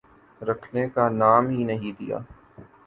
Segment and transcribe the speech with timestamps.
[0.41, 2.17] رکنے کا نام ہی نہیں لیا۔